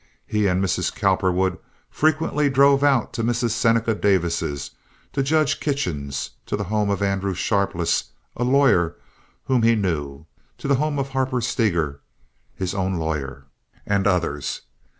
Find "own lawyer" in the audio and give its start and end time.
12.73-13.45